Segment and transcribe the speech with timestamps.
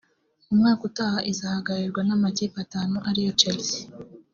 [0.51, 3.83] umwaka utaha izahagararirwa n’amakipe atanu ariyo Chelsea